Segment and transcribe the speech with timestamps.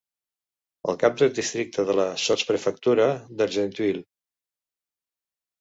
[0.93, 3.11] El cap del districte és la sotsprefectura
[3.43, 4.03] d'Argenteuil.